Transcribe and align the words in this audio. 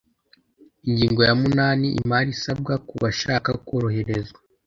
ingingo 0.87 1.21
ya 1.27 1.33
munani 1.41 1.87
imari 1.99 2.29
isabwa 2.35 2.73
ku 2.87 2.95
bashaka 3.03 3.49
koroherezwa 3.67 4.39